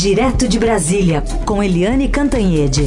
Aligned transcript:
Direto 0.00 0.46
de 0.46 0.60
Brasília, 0.60 1.24
com 1.44 1.60
Eliane 1.60 2.08
Cantanhede. 2.08 2.82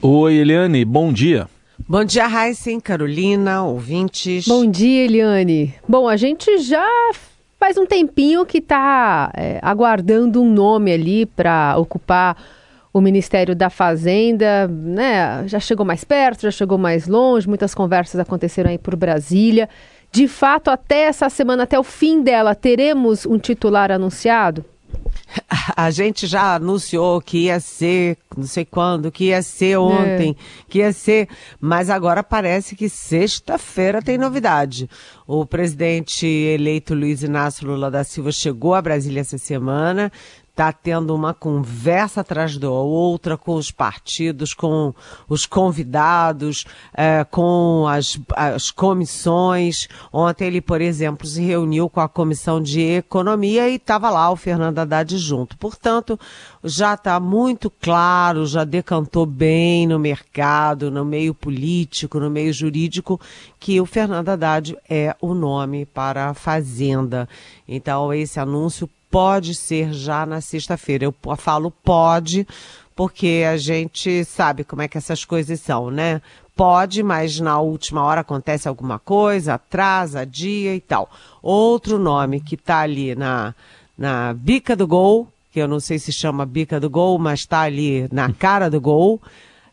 Oi, 0.00 0.34
Eliane, 0.34 0.84
bom 0.84 1.12
dia. 1.12 1.48
Bom 1.88 2.04
dia, 2.04 2.28
Heisen, 2.28 2.78
Carolina, 2.78 3.64
ouvintes. 3.64 4.46
Bom 4.46 4.64
dia, 4.70 5.04
Eliane. 5.04 5.74
Bom, 5.88 6.08
a 6.08 6.16
gente 6.16 6.58
já 6.58 6.86
faz 7.58 7.76
um 7.76 7.86
tempinho 7.86 8.46
que 8.46 8.58
está 8.58 9.32
é, 9.36 9.58
aguardando 9.62 10.40
um 10.40 10.48
nome 10.48 10.92
ali 10.92 11.26
para 11.26 11.76
ocupar 11.76 12.36
o 12.96 13.00
Ministério 13.02 13.54
da 13.54 13.68
Fazenda, 13.68 14.66
né? 14.68 15.46
Já 15.46 15.60
chegou 15.60 15.84
mais 15.84 16.02
perto, 16.02 16.40
já 16.40 16.50
chegou 16.50 16.78
mais 16.78 17.06
longe, 17.06 17.46
muitas 17.46 17.74
conversas 17.74 18.18
aconteceram 18.18 18.70
aí 18.70 18.78
por 18.78 18.96
Brasília. 18.96 19.68
De 20.10 20.26
fato, 20.26 20.70
até 20.70 21.02
essa 21.02 21.28
semana, 21.28 21.64
até 21.64 21.78
o 21.78 21.82
fim 21.82 22.22
dela, 22.22 22.54
teremos 22.54 23.26
um 23.26 23.38
titular 23.38 23.92
anunciado? 23.92 24.64
A 25.76 25.90
gente 25.90 26.26
já 26.26 26.54
anunciou 26.54 27.20
que 27.20 27.36
ia 27.44 27.60
ser, 27.60 28.16
não 28.34 28.46
sei 28.46 28.64
quando, 28.64 29.12
que 29.12 29.24
ia 29.24 29.42
ser 29.42 29.76
ontem, 29.76 30.30
é. 30.30 30.62
que 30.66 30.78
ia 30.78 30.90
ser, 30.90 31.28
mas 31.60 31.90
agora 31.90 32.22
parece 32.22 32.74
que 32.74 32.88
sexta-feira 32.88 34.00
tem 34.00 34.16
novidade. 34.16 34.88
O 35.26 35.44
presidente 35.44 36.26
eleito 36.26 36.94
Luiz 36.94 37.22
Inácio 37.22 37.66
Lula 37.66 37.90
da 37.90 38.04
Silva 38.04 38.32
chegou 38.32 38.74
a 38.74 38.80
Brasília 38.80 39.20
essa 39.20 39.36
semana, 39.36 40.10
está 40.56 40.72
tendo 40.72 41.14
uma 41.14 41.34
conversa 41.34 42.22
atrás 42.22 42.56
da 42.56 42.70
outra 42.70 43.36
com 43.36 43.56
os 43.56 43.70
partidos, 43.70 44.54
com 44.54 44.94
os 45.28 45.44
convidados, 45.44 46.64
é, 46.94 47.24
com 47.24 47.86
as, 47.86 48.18
as 48.34 48.70
comissões. 48.70 49.86
Ontem 50.10 50.46
ele, 50.46 50.62
por 50.62 50.80
exemplo, 50.80 51.26
se 51.26 51.42
reuniu 51.42 51.90
com 51.90 52.00
a 52.00 52.08
Comissão 52.08 52.58
de 52.58 52.80
Economia 52.80 53.68
e 53.68 53.74
estava 53.74 54.08
lá 54.08 54.30
o 54.30 54.36
Fernando 54.36 54.78
Haddad 54.78 55.18
junto. 55.18 55.58
Portanto, 55.58 56.18
já 56.64 56.94
está 56.94 57.20
muito 57.20 57.68
claro, 57.68 58.46
já 58.46 58.64
decantou 58.64 59.26
bem 59.26 59.86
no 59.86 59.98
mercado, 59.98 60.90
no 60.90 61.04
meio 61.04 61.34
político, 61.34 62.18
no 62.18 62.30
meio 62.30 62.50
jurídico, 62.50 63.20
que 63.60 63.78
o 63.78 63.84
Fernando 63.84 64.30
Haddad 64.30 64.74
é 64.88 65.14
o 65.20 65.34
nome 65.34 65.84
para 65.84 66.30
a 66.30 66.34
Fazenda. 66.34 67.28
Então, 67.68 68.10
esse 68.14 68.40
anúncio 68.40 68.88
pode 69.10 69.54
ser 69.54 69.92
já 69.92 70.26
na 70.26 70.40
sexta-feira. 70.40 71.04
Eu 71.04 71.14
falo 71.36 71.70
pode, 71.70 72.46
porque 72.94 73.44
a 73.48 73.56
gente 73.56 74.24
sabe 74.24 74.64
como 74.64 74.82
é 74.82 74.88
que 74.88 74.98
essas 74.98 75.24
coisas 75.24 75.60
são, 75.60 75.90
né? 75.90 76.20
Pode, 76.54 77.02
mas 77.02 77.38
na 77.38 77.60
última 77.60 78.02
hora 78.02 78.22
acontece 78.22 78.66
alguma 78.66 78.98
coisa, 78.98 79.54
atrasa, 79.54 80.24
dia 80.24 80.74
e 80.74 80.80
tal. 80.80 81.10
Outro 81.42 81.98
nome 81.98 82.40
que 82.40 82.54
está 82.54 82.80
ali 82.80 83.14
na, 83.14 83.54
na 83.96 84.32
bica 84.32 84.74
do 84.74 84.86
gol, 84.86 85.28
que 85.52 85.60
eu 85.60 85.68
não 85.68 85.80
sei 85.80 85.98
se 85.98 86.12
chama 86.12 86.46
bica 86.46 86.80
do 86.80 86.88
gol, 86.88 87.18
mas 87.18 87.40
está 87.40 87.60
ali 87.60 88.08
na 88.10 88.32
cara 88.32 88.70
do 88.70 88.80
gol, 88.80 89.20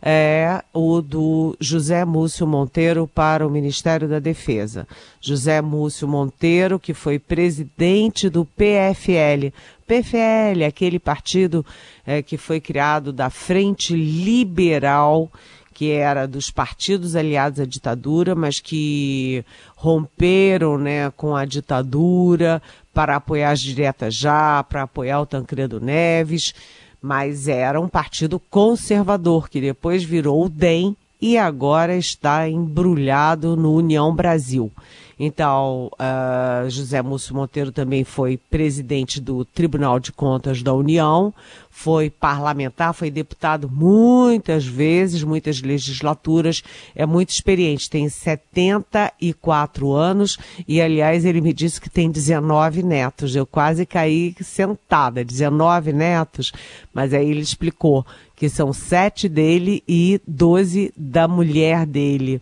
é 0.05 0.61
o 0.73 1.01
do 1.01 1.55
José 1.61 2.03
Múcio 2.03 2.45
Monteiro 2.45 3.07
para 3.07 3.47
o 3.47 3.49
Ministério 3.49 4.05
da 4.05 4.19
Defesa. 4.19 4.85
José 5.21 5.61
Múcio 5.61 6.05
Monteiro, 6.09 6.77
que 6.77 6.93
foi 6.93 7.17
presidente 7.17 8.29
do 8.29 8.43
PFL. 8.43 9.53
PFL, 9.87 10.65
aquele 10.67 10.99
partido 10.99 11.65
é, 12.05 12.21
que 12.21 12.35
foi 12.35 12.59
criado 12.59 13.13
da 13.13 13.29
Frente 13.29 13.95
Liberal, 13.95 15.31
que 15.73 15.91
era 15.91 16.27
dos 16.27 16.51
partidos 16.51 17.15
aliados 17.15 17.61
à 17.61 17.65
ditadura, 17.65 18.35
mas 18.35 18.59
que 18.59 19.45
romperam 19.73 20.77
né, 20.77 21.11
com 21.11 21.33
a 21.33 21.45
ditadura 21.45 22.61
para 22.93 23.15
apoiar 23.15 23.51
as 23.51 23.61
diretas 23.61 24.13
já, 24.13 24.61
para 24.63 24.83
apoiar 24.83 25.21
o 25.21 25.25
Tancredo 25.25 25.79
Neves 25.79 26.53
mas 27.03 27.49
era 27.49 27.81
um 27.81 27.89
partido 27.89 28.39
conservador 28.39 29.49
que 29.49 29.59
depois 29.59 30.05
virou 30.05 30.45
o 30.45 30.49
DEM 30.49 30.95
e 31.21 31.37
agora 31.37 31.97
está 31.97 32.47
embrulhado 32.47 33.57
no 33.57 33.73
União 33.73 34.15
Brasil. 34.15 34.71
Então, 35.19 35.91
uh, 35.93 36.69
José 36.69 37.01
Múcio 37.01 37.35
Monteiro 37.35 37.71
também 37.71 38.03
foi 38.03 38.37
presidente 38.37 39.21
do 39.21 39.45
Tribunal 39.45 39.99
de 39.99 40.11
Contas 40.11 40.61
da 40.63 40.73
União, 40.73 41.33
foi 41.69 42.09
parlamentar, 42.09 42.93
foi 42.93 43.09
deputado 43.09 43.69
muitas 43.69 44.65
vezes, 44.65 45.23
muitas 45.23 45.61
legislaturas, 45.61 46.63
é 46.95 47.05
muito 47.05 47.29
experiente, 47.29 47.89
tem 47.89 48.07
74 48.07 49.91
anos 49.91 50.37
e, 50.67 50.81
aliás, 50.81 51.25
ele 51.25 51.41
me 51.41 51.53
disse 51.53 51.79
que 51.79 51.89
tem 51.89 52.09
19 52.09 52.83
netos. 52.83 53.35
Eu 53.35 53.45
quase 53.45 53.85
caí 53.85 54.35
sentada, 54.41 55.23
19 55.23 55.93
netos, 55.93 56.51
mas 56.93 57.13
aí 57.13 57.29
ele 57.29 57.41
explicou 57.41 58.05
que 58.35 58.49
são 58.49 58.73
sete 58.73 59.29
dele 59.29 59.83
e 59.87 60.19
12 60.27 60.93
da 60.97 61.27
mulher 61.27 61.85
dele 61.85 62.41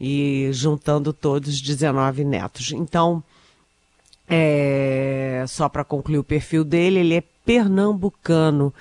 e 0.00 0.48
juntando 0.52 1.12
todos 1.12 1.60
19 1.60 2.24
netos. 2.24 2.72
Então, 2.72 3.22
é, 4.28 5.44
só 5.48 5.68
para 5.68 5.84
concluir 5.84 6.18
o 6.18 6.24
perfil 6.24 6.64
dele, 6.64 7.00
ele 7.00 7.14
é 7.14 7.22
pernambucano 7.44 8.72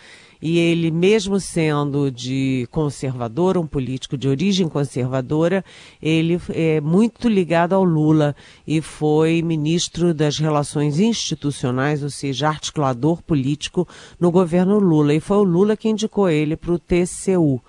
e 0.41 0.57
ele, 0.57 0.89
mesmo 0.89 1.37
sendo 1.37 2.09
de 2.09 2.65
conservador, 2.71 3.57
um 3.57 3.67
político 3.67 4.17
de 4.17 4.29
origem 4.29 4.69
conservadora, 4.69 5.65
ele 6.01 6.39
é 6.51 6.79
muito 6.79 7.27
ligado 7.27 7.73
ao 7.73 7.83
Lula 7.83 8.33
e 8.65 8.79
foi 8.79 9.41
ministro 9.41 10.13
das 10.13 10.39
Relações 10.39 10.97
Institucionais, 10.97 12.03
ou 12.03 12.09
seja, 12.09 12.47
articulador 12.47 13.21
político 13.21 13.85
no 14.17 14.31
governo 14.31 14.79
Lula. 14.79 15.13
E 15.13 15.19
foi 15.19 15.37
o 15.37 15.43
Lula 15.43 15.75
que 15.75 15.89
indicou 15.89 16.29
ele 16.29 16.55
para 16.55 16.71
o 16.71 16.79
TCU. 16.79 17.61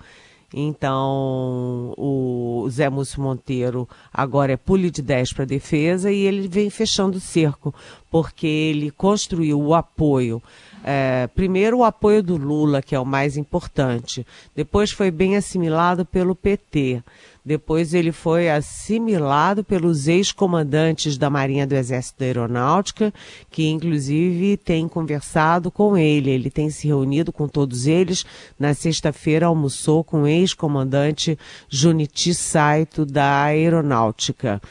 Então, 0.53 1.93
o 1.97 2.67
Zé 2.69 2.89
Múcio 2.89 3.21
Monteiro 3.21 3.87
agora 4.13 4.51
é 4.51 4.57
pule 4.57 4.91
de 4.91 5.01
10 5.01 5.33
para 5.33 5.45
defesa 5.45 6.11
e 6.11 6.25
ele 6.25 6.47
vem 6.47 6.69
fechando 6.69 7.17
o 7.17 7.21
cerco, 7.21 7.73
porque 8.09 8.47
ele 8.47 8.91
construiu 8.91 9.61
o 9.61 9.73
apoio 9.73 10.41
é, 10.83 11.27
primeiro 11.35 11.79
o 11.79 11.83
apoio 11.83 12.23
do 12.23 12.37
Lula, 12.37 12.81
que 12.81 12.95
é 12.95 12.99
o 12.99 13.05
mais 13.05 13.37
importante. 13.37 14.25
Depois 14.55 14.91
foi 14.91 15.11
bem 15.11 15.35
assimilado 15.35 16.05
pelo 16.05 16.35
PT. 16.35 17.03
Depois 17.43 17.93
ele 17.93 18.11
foi 18.11 18.49
assimilado 18.49 19.63
pelos 19.63 20.07
ex-comandantes 20.07 21.17
da 21.17 21.29
Marinha 21.29 21.65
do 21.65 21.73
Exército 21.73 22.19
da 22.19 22.25
Aeronáutica, 22.25 23.11
que 23.49 23.67
inclusive 23.67 24.57
tem 24.57 24.87
conversado 24.87 25.71
com 25.71 25.97
ele. 25.97 26.29
Ele 26.29 26.51
tem 26.51 26.69
se 26.69 26.87
reunido 26.87 27.33
com 27.33 27.47
todos 27.47 27.87
eles. 27.87 28.25
Na 28.59 28.73
sexta-feira 28.75 29.47
almoçou 29.47 30.03
com 30.03 30.23
o 30.23 30.27
ex-comandante 30.27 31.37
Juniti 31.67 32.33
Saito 32.33 33.05
da 33.05 33.43
Aeronáutica. 33.43 34.61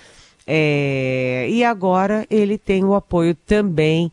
É, 0.46 1.46
e 1.48 1.62
agora 1.62 2.26
ele 2.28 2.58
tem 2.58 2.84
o 2.84 2.94
apoio 2.94 3.34
também 3.34 4.10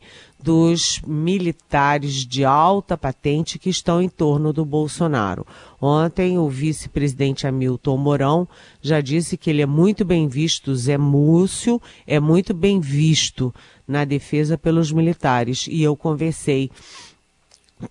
dos 0.47 1.02
militares 1.06 2.25
de 2.25 2.46
alta 2.46 2.97
patente 2.97 3.59
que 3.59 3.69
estão 3.69 4.02
em 4.02 4.08
torno 4.08 4.53
do 4.53 4.63
Bolsonaro. 4.63 5.46
Ontem, 5.81 6.38
o 6.38 6.47
vice-presidente 6.47 7.46
Hamilton 7.46 7.97
Mourão 7.97 8.47
já 8.81 9.02
disse 9.02 9.36
que 9.36 9.50
ele 9.50 9.62
é 9.62 9.66
muito 9.66 10.06
bem 10.06 10.25
visto, 10.25 10.74
Zé 10.74 10.97
Múcio 10.97 11.81
é 12.07 12.18
muito 12.18 12.53
bem 12.53 12.80
visto 12.80 13.53
na 13.86 14.06
defesa 14.06 14.57
pelos 14.57 14.90
militares. 14.90 15.68
E 15.68 15.84
eu 15.84 15.97
conversei 15.97 16.72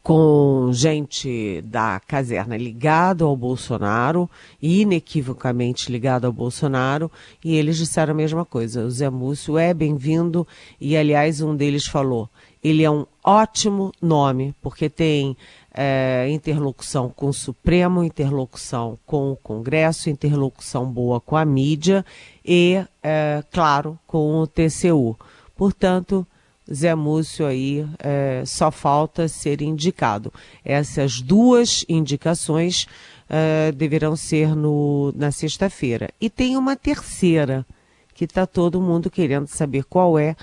com 0.03 0.71
gente 0.73 1.63
da 1.63 2.01
caserna 2.01 2.57
ligado 2.57 3.25
ao 3.25 3.37
Bolsonaro, 3.37 4.29
inequivocamente 4.61 5.93
ligado 5.93 6.25
ao 6.25 6.33
Bolsonaro, 6.33 7.11
e 7.45 7.55
eles 7.55 7.77
disseram 7.77 8.13
a 8.13 8.17
mesma 8.17 8.45
coisa. 8.45 8.85
O 8.85 8.91
Zé 8.91 9.09
Múcio 9.11 9.57
é 9.57 9.73
bem-vindo, 9.73 10.47
e 10.81 10.97
aliás, 10.97 11.41
um 11.41 11.55
deles 11.55 11.87
falou: 11.87 12.29
ele 12.67 12.83
é 12.83 12.91
um 12.91 13.07
ótimo 13.23 13.93
nome, 14.03 14.53
porque 14.61 14.91
tem 14.91 15.37
é, 15.73 16.27
interlocução 16.31 17.09
com 17.09 17.29
o 17.29 17.33
Supremo, 17.33 18.03
interlocução 18.03 18.99
com 19.07 19.31
o 19.31 19.37
Congresso, 19.37 20.11
interlocução 20.11 20.85
boa 20.85 21.21
com 21.21 21.37
a 21.37 21.45
mídia 21.45 22.05
e, 22.45 22.85
é, 23.01 23.45
claro, 23.53 23.97
com 24.05 24.41
o 24.41 24.49
TCU. 24.49 25.17
Portanto, 25.55 26.27
Zé 26.73 26.93
Múcio 26.97 27.47
aí 27.47 27.87
é, 28.01 28.43
só 28.45 28.73
falta 28.73 29.29
ser 29.29 29.63
indicado. 29.63 30.33
Essas 30.65 31.21
duas 31.21 31.85
indicações 31.89 32.89
é, 33.31 33.71
deverão 33.71 34.17
ser 34.17 34.57
no, 34.57 35.13
na 35.15 35.31
sexta-feira. 35.31 36.11
E 36.21 36.29
tem 36.29 36.57
uma 36.57 36.75
terceira, 36.75 37.65
que 38.13 38.25
está 38.25 38.45
todo 38.45 38.81
mundo 38.81 39.09
querendo 39.09 39.47
saber 39.47 39.85
qual 39.85 40.19
é, 40.19 40.35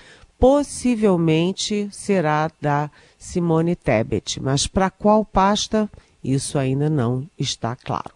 possivelmente 0.43 1.87
será 1.89 2.51
da 2.61 2.91
Simone 3.17 3.77
Tebet, 3.77 4.41
mas 4.41 4.67
para 4.67 4.89
qual 4.89 5.23
pasta, 5.23 5.89
isso 6.21 6.59
ainda 6.59 6.89
não 6.89 7.25
está 7.39 7.77
claro. 7.77 8.11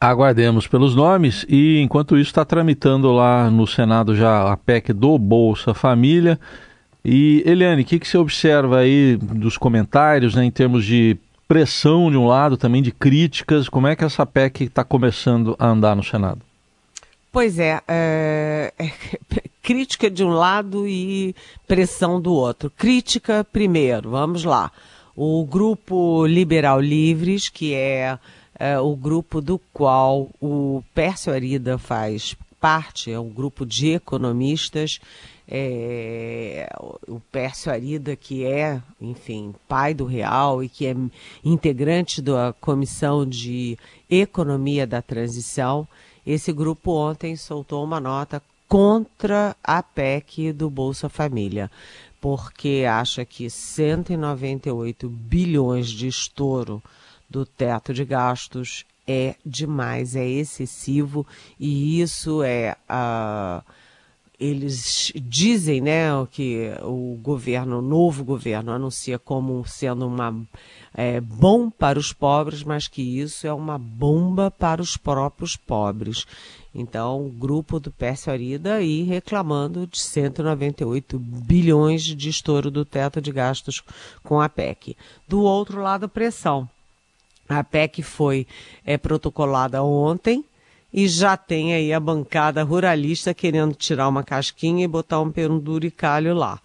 Aguardemos 0.00 0.66
pelos 0.66 0.96
nomes 0.96 1.46
e, 1.48 1.78
enquanto 1.78 2.18
isso, 2.18 2.30
está 2.30 2.44
tramitando 2.44 3.12
lá 3.12 3.48
no 3.52 3.68
Senado 3.68 4.16
já 4.16 4.52
a 4.52 4.56
PEC 4.56 4.92
do 4.92 5.16
Bolsa 5.16 5.72
Família. 5.72 6.40
E, 7.04 7.44
Eliane, 7.46 7.82
o 7.82 7.84
que, 7.84 8.00
que 8.00 8.08
você 8.08 8.18
observa 8.18 8.78
aí 8.78 9.16
dos 9.16 9.56
comentários, 9.56 10.34
né, 10.34 10.44
em 10.44 10.50
termos 10.50 10.84
de 10.84 11.16
pressão 11.46 12.10
de 12.10 12.16
um 12.16 12.26
lado, 12.26 12.56
também 12.56 12.82
de 12.82 12.90
críticas? 12.90 13.68
Como 13.68 13.86
é 13.86 13.94
que 13.94 14.02
essa 14.02 14.26
PEC 14.26 14.64
está 14.64 14.82
começando 14.82 15.54
a 15.56 15.68
andar 15.68 15.94
no 15.94 16.02
Senado? 16.02 16.40
Pois 17.34 17.58
é, 17.58 17.80
é, 17.88 18.72
é, 18.78 18.92
crítica 19.60 20.08
de 20.08 20.22
um 20.22 20.28
lado 20.28 20.86
e 20.86 21.34
pressão 21.66 22.20
do 22.20 22.32
outro. 22.32 22.70
Crítica 22.70 23.42
primeiro, 23.42 24.10
vamos 24.10 24.44
lá. 24.44 24.70
O 25.16 25.44
grupo 25.44 26.24
Liberal 26.26 26.80
Livres, 26.80 27.48
que 27.48 27.74
é, 27.74 28.16
é 28.56 28.78
o 28.78 28.94
grupo 28.94 29.40
do 29.40 29.58
qual 29.72 30.30
o 30.40 30.80
Pércio 30.94 31.32
Arida 31.32 31.76
faz 31.76 32.36
parte, 32.60 33.10
é 33.10 33.18
um 33.18 33.30
grupo 33.30 33.66
de 33.66 33.94
economistas 33.94 35.00
é, 35.46 36.68
o 37.06 37.20
Pércio 37.20 37.70
Arida, 37.70 38.16
que 38.16 38.44
é, 38.44 38.80
enfim, 39.00 39.54
pai 39.68 39.92
do 39.92 40.04
Real 40.04 40.62
e 40.62 40.68
que 40.68 40.86
é 40.86 40.96
integrante 41.44 42.22
da 42.22 42.54
Comissão 42.60 43.26
de 43.26 43.78
Economia 44.08 44.86
da 44.86 45.02
Transição, 45.02 45.86
esse 46.26 46.52
grupo 46.52 46.92
ontem 46.92 47.36
soltou 47.36 47.84
uma 47.84 48.00
nota 48.00 48.42
contra 48.68 49.54
a 49.62 49.82
PEC 49.82 50.52
do 50.52 50.70
Bolsa 50.70 51.08
Família, 51.08 51.70
porque 52.20 52.84
acha 52.88 53.24
que 53.24 53.50
198 53.50 55.08
bilhões 55.08 55.88
de 55.88 56.08
estouro 56.08 56.82
do 57.28 57.44
teto 57.44 57.92
de 57.92 58.04
gastos 58.04 58.84
é 59.06 59.34
demais, 59.44 60.16
é 60.16 60.26
excessivo 60.26 61.26
e 61.60 62.00
isso 62.00 62.42
é. 62.42 62.76
Uh, 62.88 63.62
eles 64.38 65.12
dizem, 65.14 65.80
né, 65.80 66.08
que 66.30 66.72
o 66.82 67.18
governo, 67.22 67.78
o 67.78 67.82
novo 67.82 68.24
governo, 68.24 68.72
anuncia 68.72 69.18
como 69.18 69.64
sendo 69.66 70.06
uma 70.06 70.34
é, 70.92 71.20
bom 71.20 71.70
para 71.70 71.98
os 71.98 72.12
pobres, 72.12 72.62
mas 72.62 72.88
que 72.88 73.02
isso 73.02 73.46
é 73.46 73.52
uma 73.52 73.78
bomba 73.78 74.50
para 74.50 74.82
os 74.82 74.96
próprios 74.96 75.56
pobres. 75.56 76.26
Então, 76.74 77.24
o 77.26 77.30
grupo 77.30 77.78
do 77.78 77.92
Pércio 77.92 78.32
Arida 78.32 78.74
aí 78.74 79.02
reclamando 79.02 79.86
de 79.86 80.00
198 80.00 81.18
bilhões 81.18 82.02
de 82.02 82.28
estouro 82.28 82.70
do 82.70 82.84
teto 82.84 83.20
de 83.20 83.30
gastos 83.30 83.82
com 84.24 84.40
a 84.40 84.48
PEC. 84.48 84.96
Do 85.28 85.42
outro 85.42 85.80
lado, 85.80 86.08
pressão. 86.08 86.68
A 87.48 87.62
PEC 87.62 88.02
foi 88.02 88.46
é, 88.84 88.98
protocolada 88.98 89.82
ontem, 89.84 90.44
e 90.96 91.08
já 91.08 91.36
tem 91.36 91.74
aí 91.74 91.92
a 91.92 91.98
bancada 91.98 92.62
ruralista 92.62 93.34
querendo 93.34 93.74
tirar 93.74 94.08
uma 94.08 94.22
casquinha 94.22 94.84
e 94.84 94.88
botar 94.88 95.20
um 95.20 95.28
penduricalho 95.28 96.32
lá. 96.32 96.60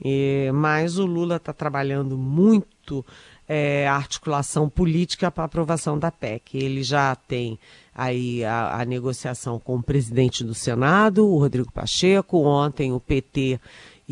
E, 0.00 0.48
mas 0.54 0.98
o 0.98 1.04
Lula 1.04 1.34
está 1.34 1.52
trabalhando 1.52 2.16
muito 2.16 3.04
é, 3.48 3.88
a 3.88 3.96
articulação 3.96 4.68
política 4.68 5.32
para 5.32 5.42
aprovação 5.42 5.98
da 5.98 6.12
PEC. 6.12 6.56
Ele 6.58 6.84
já 6.84 7.16
tem 7.16 7.58
aí 7.92 8.44
a, 8.44 8.80
a, 8.80 8.84
negociação 8.84 9.58
com 9.58 9.74
o 9.74 9.82
presidente 9.82 10.44
do 10.44 10.54
Senado, 10.54 11.28
o 11.28 11.36
Rodrigo 11.36 11.72
Pacheco. 11.72 12.38
Ontem 12.38 12.92
o 12.92 13.00
PT 13.00 13.58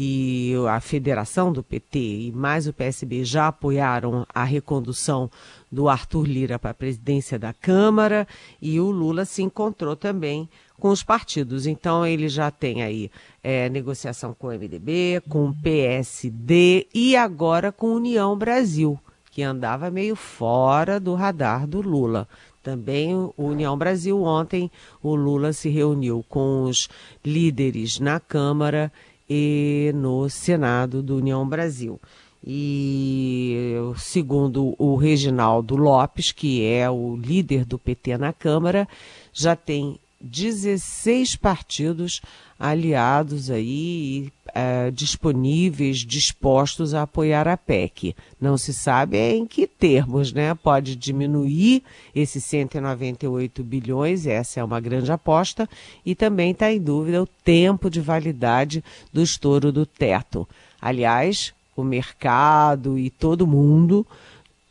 e 0.03 0.55
a 0.67 0.81
federação 0.81 1.53
do 1.53 1.63
PT 1.63 1.99
e 1.99 2.33
mais 2.33 2.67
o 2.67 2.73
PSB 2.73 3.23
já 3.23 3.49
apoiaram 3.49 4.27
a 4.35 4.45
recondução 4.45 5.31
do 5.71 5.91
Arthur 5.91 6.27
Lira 6.27 6.59
para 6.59 6.71
a 6.71 6.75
presidência 6.75 7.39
da 7.39 7.53
Câmara 7.53 8.27
e 8.63 8.81
o 8.81 8.91
Lula 8.91 9.27
se 9.27 9.43
encontrou 9.43 9.95
também 9.95 10.49
com 10.79 10.89
os 10.89 11.03
partidos. 11.03 11.67
Então 11.67 12.07
ele 12.07 12.31
já 12.31 12.51
tem 12.51 12.83
aí 12.83 13.11
é, 13.45 13.69
negociação 13.69 14.33
com 14.33 14.47
o 14.47 14.51
MDB, 14.51 15.23
com 15.29 15.51
o 15.51 15.55
PSD 15.55 16.89
e 16.95 17.15
agora 17.15 17.71
com 17.71 17.89
União 17.89 18.35
Brasil, 18.39 18.99
que 19.31 19.43
andava 19.43 19.91
meio 19.91 20.17
fora 20.17 20.99
do 20.99 21.15
radar 21.15 21.67
do 21.67 21.83
Lula. 21.83 22.27
Também 22.63 23.15
o 23.15 23.35
União 23.37 23.77
Brasil, 23.77 24.23
ontem 24.23 24.71
o 25.03 25.15
Lula 25.15 25.53
se 25.53 25.69
reuniu 25.69 26.25
com 26.27 26.65
os 26.65 26.89
líderes 27.23 27.99
na 28.01 28.19
Câmara 28.19 28.91
e 29.31 29.93
no 29.95 30.29
Senado 30.29 31.01
do 31.05 31.19
União 31.19 31.49
Brasil. 31.49 32.01
E 32.45 33.77
segundo 33.97 34.75
o 34.77 34.97
Reginaldo 34.97 35.77
Lopes, 35.77 36.33
que 36.33 36.65
é 36.65 36.91
o 36.91 37.15
líder 37.15 37.65
do 37.65 37.79
PT 37.79 38.19
na 38.19 38.33
Câmara, 38.33 38.89
já 39.33 39.55
tem 39.55 40.01
16 40.21 41.37
partidos 41.37 42.21
aliados 42.59 43.51
aí 43.51 44.31
é, 44.55 44.91
disponíveis, 44.91 45.99
dispostos 46.01 46.93
a 46.93 47.03
apoiar 47.03 47.49
a 47.49 47.57
PEC. 47.57 48.15
Não 48.39 48.59
se 48.59 48.75
sabe 48.75 49.17
em 49.17 49.47
que 49.47 49.67
termos, 49.67 50.31
né? 50.31 50.55
Pode 50.55 50.95
diminuir 50.95 51.83
esses 52.15 52.45
198 52.45 53.65
bilhões, 53.65 54.27
essa 54.27 54.61
é 54.61 54.65
uma 54.65 54.79
grande 54.79 55.11
aposta, 55.11 55.67
e 56.05 56.15
também 56.15 56.51
está 56.51 56.71
em 56.71 56.81
dúvida 56.81 57.23
o 57.23 57.27
tempo 57.27 57.89
de 57.89 58.01
validade 58.01 58.85
do 59.11 59.23
estouro 59.23 59.73
do 59.73 59.87
teto. 59.87 60.47
Aliás, 60.83 61.55
o 61.75 61.83
mercado 61.83 62.99
e 62.99 63.09
todo 63.09 63.47
mundo 63.47 64.07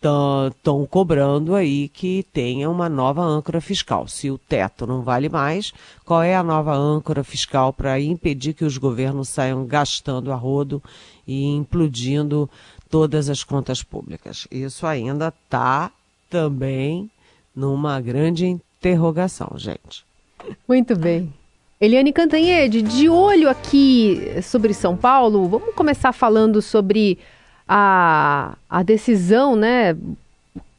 estão 0.01 0.86
cobrando 0.86 1.54
aí 1.56 1.90
que 1.90 2.25
tenha 2.31 2.69
uma 2.69 2.88
nova 2.88 3.22
âncora 3.22 3.60
fiscal. 3.60 4.07
Se 4.07 4.31
o 4.31 4.38
teto 4.38 4.88
não 4.88 5.01
vale 5.01 5.28
mais, 5.28 5.74
qual 6.06 6.24
é 6.24 6.36
a 6.36 6.44
nova 6.44 6.74
âncora 6.74 7.24
fiscal 7.24 7.74
para 7.74 8.00
impedir 8.00 8.54
que 8.54 8.63
os 8.63 8.78
governos 8.78 9.30
saiam 9.30 9.66
gastando 9.66 10.31
a 10.31 10.36
rodo 10.36 10.81
e 11.28 11.46
implodindo 11.46 12.50
todas 12.90 13.30
as 13.30 13.44
contas 13.44 13.84
públicas? 13.84 14.48
Isso 14.50 14.88
ainda 14.88 15.28
está 15.28 15.92
também 16.30 17.10
numa 17.54 18.00
grande 18.00 18.45
interrogação, 18.45 19.52
gente. 19.57 20.06
Muito 20.68 20.95
bem. 20.95 21.34
Eliane 21.81 22.12
Cantanhede, 22.12 22.81
de 22.81 23.10
olho 23.10 23.50
aqui 23.50 24.42
sobre 24.44 24.74
São 24.74 24.98
Paulo, 24.98 25.48
vamos 25.48 25.74
começar 25.74 26.12
falando 26.12 26.62
sobre 26.62 27.18
a, 27.71 28.57
a 28.68 28.81
decisão, 28.81 29.56
né, 29.56 29.95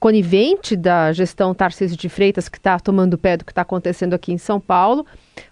conivente 0.00 0.74
da 0.74 1.12
gestão 1.12 1.54
Tarcísio 1.54 1.96
de 1.96 2.08
Freitas, 2.08 2.48
que 2.48 2.58
está 2.58 2.80
tomando 2.80 3.16
pé 3.16 3.36
do 3.36 3.44
que 3.44 3.52
está 3.52 3.62
acontecendo 3.62 4.12
aqui 4.12 4.32
em 4.32 4.38
São 4.38 4.58
Paulo, 4.58 5.06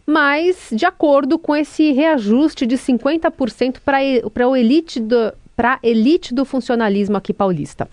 mas 0.04 0.70
de 0.72 0.84
acordo 0.84 1.38
com 1.38 1.54
esse 1.54 1.92
reajuste 1.92 2.66
de 2.66 2.76
50% 2.76 3.76
para 3.84 3.98
a 3.98 4.58
elite, 4.58 4.98
do, 4.98 5.32
elite 5.80 6.34
do 6.34 6.44
funcionalismo 6.44 7.16
aqui 7.16 7.32
paulista. 7.32 7.88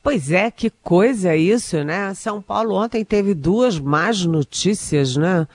Pois 0.00 0.30
é, 0.30 0.52
que 0.52 0.70
coisa 0.70 1.34
isso, 1.34 1.82
né? 1.82 2.14
São 2.14 2.40
Paulo 2.40 2.76
ontem 2.76 3.04
teve 3.04 3.34
duas 3.34 3.76
más 3.76 4.24
notícias, 4.24 5.16
né? 5.16 5.48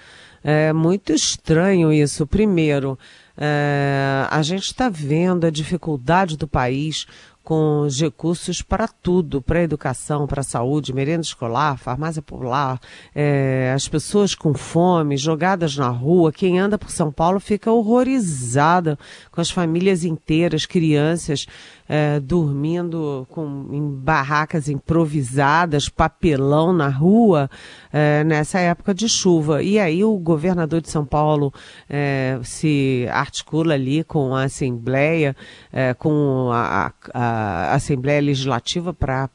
É 0.43 0.74
muito 0.74 1.13
estranho 1.13 1.93
isso. 1.93 2.27
Primeiro, 2.27 3.00
é, 3.38 4.27
a 4.29 4.41
gente 4.41 4.65
está 4.65 4.89
vendo 4.89 5.45
a 5.45 5.50
dificuldade 5.50 6.38
do 6.38 6.47
país 6.47 7.05
com 7.43 7.81
os 7.81 8.00
recursos 8.00 8.61
para 8.61 8.88
tudo, 8.88 9.41
para 9.41 9.63
educação, 9.63 10.27
para 10.27 10.43
saúde, 10.43 10.93
merenda 10.93 11.21
escolar, 11.21 11.77
farmácia 11.77 12.21
popular, 12.21 12.79
é, 13.15 13.71
as 13.75 13.88
pessoas 13.88 14.35
com 14.35 14.53
fome, 14.53 15.17
jogadas 15.17 15.75
na 15.75 15.89
rua. 15.89 16.31
Quem 16.31 16.59
anda 16.59 16.77
por 16.77 16.91
São 16.91 17.11
Paulo 17.11 17.39
fica 17.39 17.71
horrorizada 17.71 18.97
com 19.31 19.41
as 19.41 19.50
famílias 19.50 20.03
inteiras, 20.03 20.65
crianças 20.65 21.47
é, 21.93 22.21
dormindo 22.21 23.27
com, 23.29 23.67
em 23.69 23.86
barracas 23.86 24.69
improvisadas, 24.69 25.89
papelão 25.89 26.71
na 26.71 26.88
rua, 26.88 27.50
é, 27.91 28.24
nessa 28.24 28.60
época 28.60 28.93
de 28.93 29.10
chuva. 29.10 29.62
E 29.62 29.77
aí 29.77 30.01
o 30.01 30.17
governador 30.17 30.79
de 30.79 30.89
São 30.89 31.05
Paulo 31.05 31.53
é, 31.89 32.39
se 32.43 33.05
articula 33.12 33.74
ali 33.74 34.05
com 34.05 34.33
a 34.33 34.43
Assembleia, 34.43 35.36
é, 35.69 35.93
com 35.93 36.50
a, 36.53 36.93
a, 37.13 37.71
a 37.71 37.75
Assembleia 37.75 38.21
Legislativa 38.21 38.93
para 38.93 39.29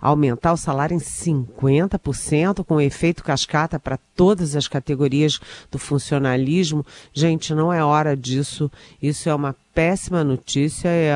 aumentar 0.00 0.52
o 0.52 0.56
salário 0.56 0.96
em 0.96 0.98
50%, 0.98 2.64
com 2.64 2.80
efeito 2.80 3.22
cascata 3.22 3.78
para 3.78 3.98
todas 4.16 4.56
as 4.56 4.66
categorias 4.66 5.38
do 5.70 5.78
funcionalismo. 5.78 6.84
Gente, 7.12 7.54
não 7.54 7.72
é 7.72 7.84
hora 7.84 8.16
disso. 8.16 8.68
Isso 9.00 9.28
é 9.28 9.34
uma 9.34 9.54
péssima 9.80 10.22
notícia, 10.22 10.90
é 10.90 11.10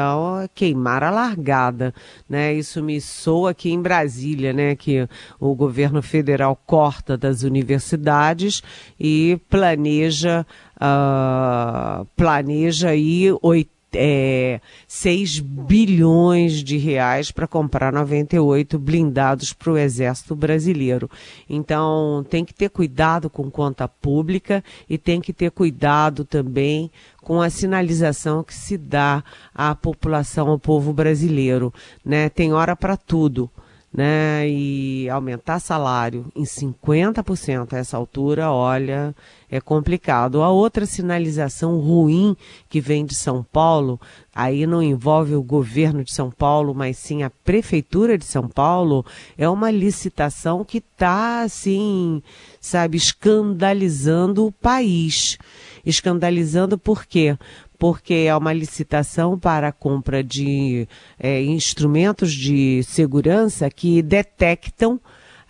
queimar 0.55 1.03
a 1.03 1.11
largada, 1.11 1.93
né? 2.27 2.55
Isso 2.55 2.83
me 2.83 2.99
soa 2.99 3.51
aqui 3.51 3.71
em 3.71 3.83
Brasília, 3.83 4.55
né? 4.55 4.75
Que 4.75 5.07
o 5.39 5.55
governo 5.55 6.01
federal 6.01 6.59
corta 6.65 7.15
das 7.15 7.43
universidades 7.43 8.63
e 8.99 9.39
planeja, 9.51 10.47
uh, 10.77 12.07
planeja 12.17 12.89
aí 12.89 13.29
80 13.43 13.69
é, 13.95 14.61
6 14.87 15.41
bilhões 15.41 16.63
de 16.63 16.77
reais 16.77 17.31
para 17.31 17.47
comprar 17.47 17.93
98 17.93 18.79
blindados 18.79 19.53
para 19.53 19.73
o 19.73 19.79
Exército 19.79 20.35
Brasileiro. 20.35 21.11
Então, 21.49 22.25
tem 22.29 22.45
que 22.45 22.55
ter 22.55 22.71
cuidado 22.71 23.31
com 23.31 23.51
conta 23.51 23.89
pública 23.89 24.63
e 24.89 24.99
tem 24.99 25.21
que 25.21 25.33
ter 25.33 25.51
cuidado 25.51 26.25
também 26.25 26.91
com 27.23 27.41
a 27.41 27.49
sinalização 27.49 28.45
que 28.45 28.55
se 28.55 28.77
dá 28.77 29.25
à 29.55 29.75
população, 29.75 30.49
ao 30.49 30.59
povo 30.59 30.93
brasileiro. 30.93 31.73
Né? 32.05 32.29
Tem 32.29 32.53
hora 32.53 32.77
para 32.77 32.97
tudo 32.97 33.51
né, 33.97 34.49
e 34.49 35.09
aumentar 35.09 35.61
salário 35.61 36.27
em 36.35 36.43
50% 36.43 37.73
a 37.73 37.79
essa 37.79 37.97
altura, 37.97 38.51
olha, 38.51 39.15
é 39.49 39.61
complicado. 39.61 40.43
A 40.43 40.51
outra 40.51 40.85
sinalização 40.85 41.79
ruim 41.79 42.37
que 42.69 42.81
vem 42.81 43.07
de 43.07 43.15
São 43.15 43.45
Paulo, 43.45 44.01
aí 44.35 44.67
não 44.67 44.83
envolve 44.83 45.37
o 45.37 45.43
governo 45.45 46.03
de 46.03 46.13
São 46.13 46.29
Paulo, 46.29 46.75
mas 46.75 46.99
sim 46.99 47.23
a 47.23 47.31
prefeitura 47.31 48.19
de 48.19 48.25
São 48.25 48.49
Paulo, 48.49 49.07
é 49.39 49.49
uma 49.49 49.71
licitação 49.71 50.65
que 50.65 50.79
está, 50.79 51.43
assim, 51.43 52.21
sabe, 52.61 52.97
escandalizando 52.97 54.45
o 54.45 54.51
país. 54.51 55.39
Escandalizando 55.87 56.77
por 56.77 57.07
quê? 57.07 57.39
Porque 57.85 58.15
é 58.15 58.35
uma 58.35 58.55
licitação 58.55 59.39
para 59.39 59.69
a 59.69 59.73
compra 59.73 60.25
de 60.25 60.89
é, 61.21 61.43
instrumentos 61.43 62.33
de 62.33 62.83
segurança 62.83 63.69
que 63.69 64.01
detectam 64.01 64.99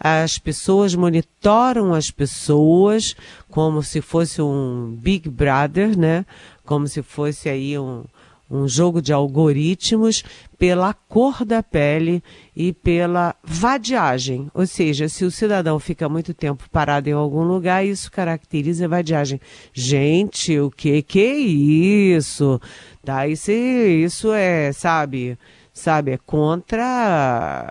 as 0.00 0.36
pessoas, 0.36 0.96
monitoram 0.96 1.94
as 1.94 2.10
pessoas 2.10 3.14
como 3.48 3.84
se 3.84 4.00
fosse 4.00 4.42
um 4.42 4.98
Big 5.00 5.30
Brother, 5.30 5.96
né? 5.96 6.26
Como 6.64 6.88
se 6.88 7.02
fosse 7.02 7.48
aí 7.48 7.78
um, 7.78 8.02
um 8.50 8.66
jogo 8.66 9.00
de 9.00 9.12
algoritmos 9.12 10.24
pela 10.64 10.94
cor 10.94 11.44
da 11.44 11.62
pele 11.62 12.22
e 12.56 12.72
pela 12.72 13.36
vadiagem. 13.44 14.50
Ou 14.54 14.66
seja, 14.66 15.10
se 15.10 15.22
o 15.22 15.30
cidadão 15.30 15.78
fica 15.78 16.08
muito 16.08 16.32
tempo 16.32 16.64
parado 16.70 17.06
em 17.06 17.12
algum 17.12 17.42
lugar, 17.42 17.84
isso 17.84 18.10
caracteriza 18.10 18.88
vadiagem. 18.88 19.38
Gente, 19.74 20.58
o 20.58 20.70
que 20.70 21.02
que 21.02 21.20
é 21.20 21.36
isso? 21.36 22.58
Tá, 23.04 23.28
isso, 23.28 23.50
isso 23.50 24.32
é, 24.32 24.72
sabe, 24.72 25.36
sabe, 25.74 26.12
é 26.12 26.18
contra, 26.18 27.68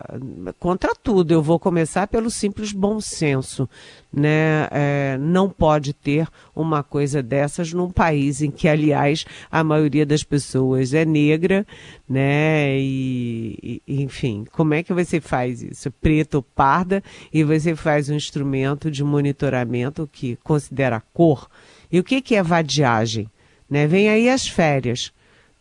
contra 0.60 0.94
tudo. 0.94 1.32
Eu 1.32 1.42
vou 1.42 1.58
começar 1.58 2.06
pelo 2.06 2.30
simples 2.30 2.74
bom 2.74 3.00
senso, 3.00 3.68
né? 4.12 4.68
É, 4.72 5.18
não 5.18 5.50
pode 5.50 5.94
ter 5.94 6.28
uma 6.54 6.84
coisa 6.84 7.24
dessas 7.24 7.72
num 7.72 7.90
país 7.90 8.42
em 8.42 8.52
que, 8.52 8.68
aliás, 8.68 9.26
a 9.50 9.64
maioria 9.64 10.06
das 10.06 10.22
pessoas 10.22 10.94
é 10.94 11.06
negra, 11.06 11.66
né? 12.08 12.78
E, 12.78 13.82
e 13.88 14.04
enfim, 14.04 14.46
como 14.52 14.74
é 14.74 14.84
que 14.84 14.94
você 14.94 15.22
faz 15.22 15.64
isso? 15.64 15.90
Preto 15.90 16.36
ou 16.36 16.44
parda 16.44 17.02
e 17.34 17.42
você 17.42 17.74
faz 17.74 18.10
um 18.10 18.16
instrumento 18.16 18.92
de 18.92 19.02
monitoramento 19.02 20.10
que 20.12 20.38
considera 20.44 20.98
a 20.98 21.02
cor. 21.02 21.50
E 21.90 22.00
o 22.00 22.04
que, 22.04 22.22
que 22.22 22.36
é 22.36 22.44
vadiagem? 22.44 23.30
Né? 23.70 23.88
Vem 23.88 24.10
aí 24.10 24.30
as 24.30 24.46
férias 24.46 25.14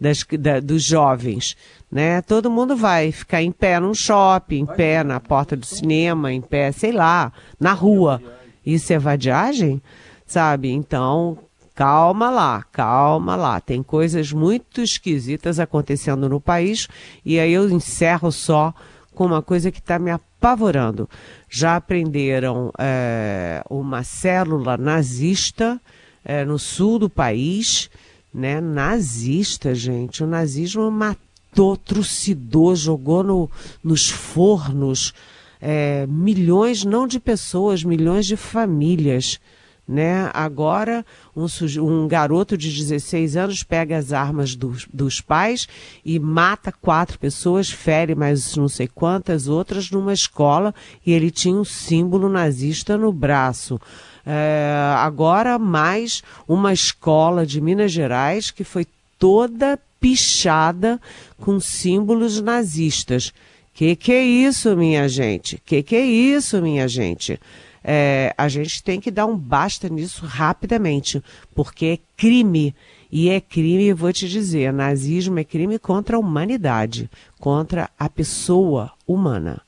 das, 0.03 0.27
da, 0.39 0.59
dos 0.59 0.83
jovens, 0.83 1.57
né? 1.91 2.21
Todo 2.23 2.51
mundo 2.51 2.77
vai 2.77 3.13
ficar 3.13 3.41
em 3.41 3.53
pé 3.53 3.79
num 3.79 3.95
shopping, 3.95 4.59
em 4.59 4.67
pé 4.67 5.05
na 5.05 5.21
porta 5.21 5.57
do 5.57 5.65
cinema, 5.65 6.33
em 6.33 6.41
pé, 6.41 6.73
sei 6.73 6.91
lá, 6.91 7.33
na 7.59 7.73
rua. 7.73 8.21
Isso 8.67 8.93
é 8.93 8.99
vadiagem? 8.99 9.81
Sabe? 10.27 10.73
Então, 10.73 11.39
calma 11.73 12.31
lá, 12.31 12.65
calma 12.73 13.37
lá. 13.37 13.61
Tem 13.61 13.81
coisas 13.81 14.33
muito 14.33 14.81
esquisitas 14.81 15.61
acontecendo 15.61 16.29
no 16.29 16.41
país 16.41 16.89
e 17.25 17.39
aí 17.39 17.53
eu 17.53 17.71
encerro 17.71 18.33
só 18.33 18.75
com 19.15 19.27
uma 19.27 19.43
coisa 19.43 19.71
que 19.71 19.79
está 19.79 20.01
me 20.01 20.11
apavorando. 20.11 21.09
Já 21.49 21.77
aprenderam 21.77 22.73
é, 22.77 23.63
uma 23.71 24.03
célula 24.03 24.77
nazista 24.77 25.81
é, 26.25 26.45
no 26.45 26.59
sul 26.59 26.99
do 26.99 27.09
país 27.11 27.89
né, 28.33 28.61
nazista, 28.61 29.75
gente. 29.75 30.23
O 30.23 30.27
nazismo 30.27 30.91
matou, 30.91 31.77
trucidou, 31.77 32.75
jogou 32.75 33.23
no, 33.23 33.51
nos 33.83 34.09
fornos 34.09 35.13
é, 35.61 36.07
milhões, 36.09 36.85
não 36.85 37.07
de 37.07 37.21
pessoas, 37.21 37.85
milhões 37.85 38.27
de 38.27 38.37
famílias. 38.37 39.39
Né? 39.87 40.31
Agora, 40.33 41.05
um, 41.37 41.47
um, 41.81 42.07
garoto 42.07 42.57
de 42.57 42.71
16 42.71 43.37
anos 43.37 43.63
pega 43.65 43.99
as 43.99 44.13
armas 44.13 44.55
dos, 44.55 44.87
dos 44.93 45.21
pais 45.21 45.67
e 46.05 46.19
mata 46.21 46.71
quatro 46.71 47.19
pessoas, 47.19 47.69
fere 47.69 48.15
mais 48.15 48.57
não 48.57 48.69
sei 48.69 48.87
quantas 48.87 49.49
outras 49.49 49.91
numa 49.91 50.13
escola 50.13 50.73
e 51.05 51.13
ele 51.13 51.33
tinha 51.33 51.55
um 51.55 51.65
símbolo 51.65 52.29
nazista 52.29 52.97
no 52.97 53.13
braço. 53.13 53.81
É, 54.25 54.95
agora 54.99 55.59
mais 55.59 56.23
uma 56.47 56.73
escola 56.73 57.45
de 57.45 57.61
Minas 57.61 57.91
Gerais 57.91 58.53
que 58.53 58.63
foi 58.63 58.87
toda 59.19 59.79
pichada 60.01 61.01
com 61.41 61.59
símbolos 61.61 62.41
nazistas. 62.41 63.33
Que 63.75 63.97
que 63.97 64.13
é 64.13 64.23
isso, 64.23 64.77
minha 64.77 65.09
gente? 65.09 65.61
Que 65.65 65.83
que 65.83 65.97
é 65.97 66.05
isso, 66.05 66.61
minha 66.61 66.87
gente? 66.87 67.39
É, 67.85 68.35
a 68.37 68.49
gente 68.49 68.83
tem 68.83 69.01
que 69.01 69.11
dar 69.11 69.27
um 69.27 69.37
basta 69.37 69.89
nisso 69.89 70.25
rapidamente, 70.27 71.23
porque 71.55 71.87
é 71.87 71.99
crime. 72.17 72.75
E 73.11 73.29
é 73.29 73.41
crime, 73.41 73.93
vou 73.93 74.13
te 74.13 74.27
dizer, 74.27 74.73
nazismo 74.73 75.39
é 75.39 75.45
crime 75.45 75.79
contra 75.79 76.17
a 76.17 76.19
humanidade, 76.19 77.11
contra 77.39 77.91
a 77.99 78.09
pessoa 78.09 78.91
humana. 79.07 79.61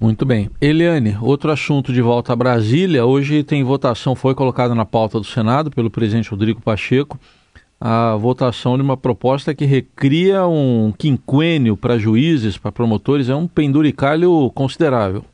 Muito 0.00 0.24
bem. 0.24 0.50
Eliane, 0.60 1.16
outro 1.20 1.50
assunto 1.50 1.92
de 1.92 2.00
volta 2.00 2.32
a 2.32 2.36
Brasília. 2.36 3.04
Hoje 3.04 3.42
tem 3.42 3.62
votação, 3.62 4.14
foi 4.14 4.34
colocada 4.34 4.74
na 4.74 4.84
pauta 4.84 5.18
do 5.18 5.26
Senado 5.26 5.70
pelo 5.70 5.90
presidente 5.90 6.30
Rodrigo 6.30 6.60
Pacheco, 6.60 7.18
a 7.80 8.16
votação 8.16 8.76
de 8.76 8.82
uma 8.82 8.96
proposta 8.96 9.54
que 9.54 9.64
recria 9.64 10.46
um 10.46 10.92
quinquênio 10.96 11.76
para 11.76 11.98
juízes, 11.98 12.56
para 12.56 12.72
promotores, 12.72 13.28
é 13.28 13.34
um 13.34 13.46
penduricalho 13.46 14.50
considerável. 14.54 15.24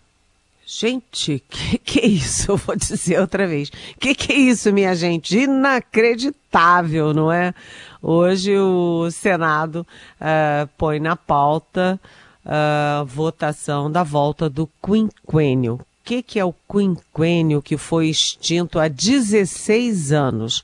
Gente, 0.72 1.42
que 1.48 1.78
que 1.78 1.98
é 1.98 2.06
isso? 2.06 2.52
Eu 2.52 2.56
vou 2.56 2.76
dizer 2.76 3.18
outra 3.18 3.44
vez. 3.44 3.72
Que 3.98 4.14
que 4.14 4.32
é 4.32 4.36
isso, 4.36 4.72
minha 4.72 4.94
gente? 4.94 5.36
Inacreditável, 5.36 7.12
não 7.12 7.32
é? 7.32 7.52
Hoje 8.00 8.56
o 8.56 9.10
Senado 9.10 9.84
uh, 10.20 10.68
põe 10.78 11.00
na 11.00 11.16
pauta 11.16 12.00
uh, 12.46 13.04
votação 13.04 13.90
da 13.90 14.04
volta 14.04 14.48
do 14.48 14.70
quinquênio. 14.80 15.74
O 15.74 15.84
que, 16.04 16.22
que 16.22 16.38
é 16.38 16.44
o 16.44 16.54
quinquênio 16.70 17.60
que 17.60 17.76
foi 17.76 18.06
extinto 18.08 18.78
há 18.78 18.86
16 18.86 20.12
anos? 20.12 20.62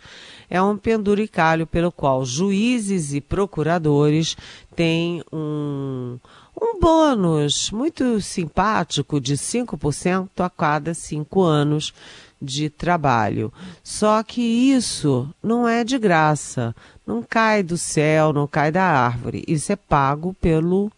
É 0.48 0.62
um 0.62 0.76
penduricalho 0.76 1.66
pelo 1.66 1.90
qual 1.90 2.24
juízes 2.24 3.12
e 3.12 3.20
procuradores 3.20 4.36
têm 4.76 5.20
um, 5.32 6.16
um 6.66 6.80
bônus 6.80 7.70
muito 7.70 8.20
simpático 8.20 9.20
de 9.20 9.34
5% 9.34 10.28
a 10.38 10.50
cada 10.50 10.94
cinco 10.94 11.42
anos 11.42 11.94
de 12.42 12.68
trabalho. 12.68 13.52
Só 13.82 14.22
que 14.22 14.42
isso 14.42 15.28
não 15.42 15.68
é 15.68 15.84
de 15.84 15.98
graça, 15.98 16.74
não 17.06 17.22
cai 17.22 17.62
do 17.62 17.78
céu, 17.78 18.32
não 18.32 18.46
cai 18.46 18.72
da 18.72 18.84
árvore. 18.84 19.44
Isso 19.46 19.72
é 19.72 19.76
pago 19.76 20.34
pelo 20.40 20.90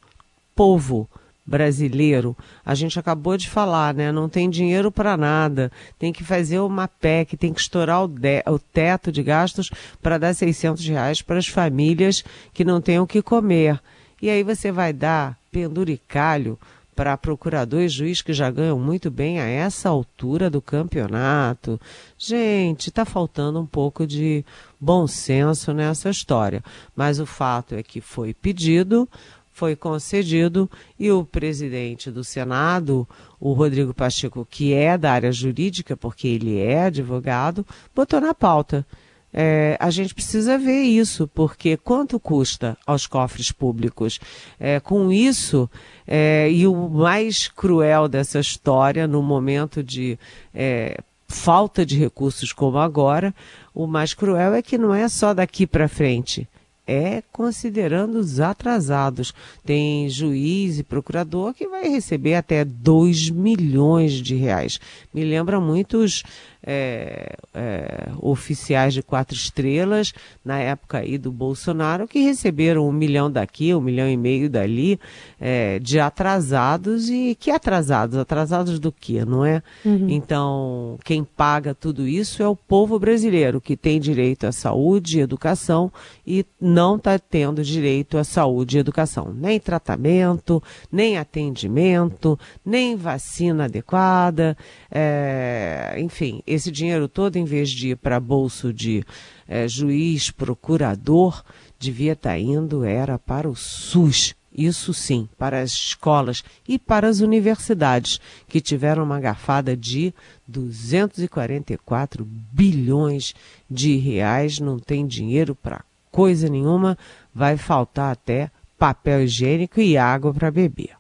povo 0.55 1.09
brasileiro, 1.47 2.37
a 2.65 2.75
gente 2.75 2.99
acabou 2.99 3.35
de 3.37 3.49
falar, 3.49 3.95
né? 3.95 4.13
Não 4.13 4.29
tem 4.29 4.51
dinheiro 4.51 4.93
para 4.93 5.17
nada, 5.17 5.73
tem 5.99 6.13
que 6.13 6.23
fazer 6.23 6.59
uma 6.59 6.87
PEC, 6.87 7.39
tem 7.39 7.55
que 7.55 7.61
estourar 7.61 8.05
o, 8.05 8.09
de, 8.09 8.43
o 8.47 8.59
teto 8.59 9.11
de 9.11 9.23
gastos 9.23 9.71
para 10.03 10.19
dar 10.19 10.35
600 10.35 10.87
reais 10.87 11.23
para 11.23 11.39
as 11.39 11.49
famílias 11.49 12.23
que 12.53 12.67
não 12.67 12.83
têm 12.83 12.99
o 12.99 13.07
que 13.07 13.23
comer. 13.23 13.81
E 14.21 14.29
aí 14.29 14.43
você 14.43 14.71
vai 14.71 14.93
dar 14.93 15.38
penduricalho 15.51 16.59
para 16.99 17.17
procurador 17.17 17.83
e 17.83 17.89
juiz 17.89 18.21
que 18.21 18.33
já 18.33 18.51
ganham 18.51 18.77
muito 18.77 19.09
bem 19.09 19.39
a 19.39 19.45
essa 19.45 19.89
altura 19.89 20.51
do 20.51 20.61
campeonato. 20.61 21.81
Gente, 22.19 22.89
está 22.89 23.05
faltando 23.05 23.61
um 23.61 23.67
pouco 23.67 24.05
de 24.05 24.45
bom 24.81 25.07
senso 25.07 25.73
nessa 25.73 26.11
história. 26.11 26.61
Mas 26.97 27.21
o 27.21 27.25
fato 27.25 27.77
é 27.77 27.85
que 27.85 28.01
foi 28.01 28.35
pedido, 28.35 29.09
foi 29.53 29.77
concedido 29.77 30.69
e 30.99 31.09
o 31.13 31.25
presidente 31.25 32.11
do 32.11 32.25
Senado, 32.25 33.07
o 33.39 33.53
Rodrigo 33.53 33.95
Pacheco, 33.95 34.45
que 34.51 34.75
é 34.75 34.99
da 34.99 35.13
área 35.13 35.31
jurídica, 35.31 35.97
porque 35.97 36.27
ele 36.27 36.59
é 36.59 36.87
advogado, 36.87 37.65
botou 37.95 38.21
na 38.21 38.35
pauta. 38.35 38.85
É, 39.33 39.77
a 39.79 39.91
gente 39.91 40.15
precisa 40.15 40.57
ver 40.57 40.83
isso, 40.83 41.29
porque 41.29 41.77
quanto 41.77 42.19
custa 42.19 42.77
aos 42.87 43.07
cofres 43.07 43.53
públicos? 43.53 44.19
É, 44.59 44.81
com 44.81 45.13
isso, 45.13 45.69
é, 46.07 46.51
e 46.51 46.67
o 46.67 46.89
mais 46.89 47.49
cruel 47.49 48.09
dessa 48.09 48.41
história, 48.41 49.07
no 49.07 49.23
momento 49.23 49.83
de 49.83 50.19
é, 50.55 50.99
falta 51.27 51.85
de 51.85 51.99
recursos 51.99 52.53
como 52.53 52.79
agora, 52.79 53.35
o 53.75 53.87
mais 53.87 54.15
cruel 54.15 54.55
é 54.55 54.63
que 54.63 54.79
não 54.79 54.95
é 54.95 55.09
só 55.09 55.35
daqui 55.35 55.67
para 55.67 55.89
frente 55.89 56.49
é 56.89 57.23
considerando 57.31 58.19
os 58.19 58.41
atrasados. 58.41 59.35
Tem 59.63 60.09
juiz 60.09 60.79
e 60.79 60.83
procurador 60.83 61.53
que 61.53 61.69
vai 61.69 61.87
receber 61.87 62.35
até 62.35 62.65
2 62.65 63.29
milhões 63.29 64.15
de 64.15 64.35
reais. 64.35 64.81
Me 65.13 65.23
lembra 65.23 65.61
muitos 65.61 66.25
é, 66.63 67.37
é, 67.55 68.09
oficiais 68.21 68.93
de 68.95 69.03
quatro 69.03 69.35
estrelas, 69.35 70.13
na 70.45 70.59
época 70.59 70.99
aí 70.99 71.17
do 71.17 71.31
Bolsonaro, 71.31 72.07
que 72.09 72.21
receberam 72.21 72.89
um 72.89 72.93
milhão 72.93 73.31
daqui, 73.31 73.75
um 73.75 73.81
milhão 73.81 74.09
e 74.09 74.17
meio 74.17 74.51
dali, 74.51 74.99
é, 75.41 75.79
de 75.79 76.01
atrasados. 76.01 77.09
E 77.09 77.35
que 77.35 77.51
atrasados? 77.51 78.17
Atrasados 78.17 78.79
do 78.79 78.93
quê, 78.93 79.25
não 79.25 79.45
é? 79.45 79.63
Uhum. 79.85 80.09
Então, 80.09 80.99
quem 81.05 81.25
paga 81.25 81.75
tudo 81.75 82.07
isso 82.07 82.43
é 82.43 82.49
o 82.49 82.57
povo 82.57 82.99
brasileiro, 82.99 83.61
que 83.61 83.77
tem 83.77 84.01
direito 84.01 84.47
à 84.47 84.53
saúde 84.53 85.19
e 85.19 85.23
educação 85.23 85.93
e 86.27 86.45
não 86.61 86.97
está 86.97 87.19
tendo 87.19 87.63
direito 87.63 88.19
à 88.19 88.25
saúde 88.25 88.77
e 88.77 88.81
educação. 88.81 89.33
Nem 89.35 89.61
tratamento, 89.61 90.63
nem 90.91 91.19
atendimento, 91.19 92.39
nem 92.65 92.97
vacina 92.97 93.65
adequada, 93.65 94.57
é, 94.91 95.97
enfim, 95.99 96.43
esse 96.49 96.71
dinheiro 96.71 97.09
todo, 97.09 97.37
em 97.37 97.45
vez 97.45 97.71
de 97.71 97.91
ir 97.91 97.97
para 97.97 98.19
bolso 98.19 98.73
de 98.73 99.05
é, 99.47 99.69
juiz, 99.69 100.31
procurador, 100.31 101.43
devia 101.79 102.13
estar 102.13 102.31
tá 102.31 102.39
indo, 102.39 102.85
era 102.85 103.19
para 103.19 103.49
o 103.49 103.55
SUS. 103.55 104.35
Isso 104.53 104.93
sim, 104.93 105.29
para 105.39 105.61
as 105.61 105.71
escolas 105.71 106.43
e 106.67 106.79
para 106.79 107.07
as 107.07 107.21
universidades, 107.21 108.19
que 108.49 108.61
tiveram 108.61 109.05
uma 109.05 109.21
garfada 109.21 109.77
de 109.77 110.13
244 110.49 112.25
bilhões 112.25 113.35
de 113.71 113.97
reais, 113.97 114.59
não 114.59 114.79
tem 114.79 115.07
dinheiro 115.07 115.55
para 115.55 115.85
coisa 116.11 116.49
nenhuma, 116.49 116.99
vai 117.33 117.57
faltar 117.57 118.11
até 118.11 118.51
papel 118.77 119.23
higiênico 119.23 119.81
e 119.81 119.97
água 119.97 120.35
para 120.35 120.51
beber. 120.51 120.97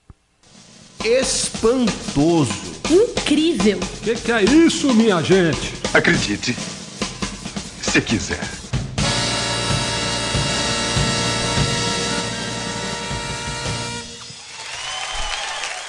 Espantoso! 1.04 2.77
Incrível! 2.90 3.78
O 3.78 4.00
que, 4.02 4.14
que 4.14 4.33
é 4.33 4.42
isso, 4.45 4.95
minha 4.95 5.23
gente? 5.23 5.75
Acredite, 5.92 6.57
se 7.83 8.00
quiser. 8.00 8.40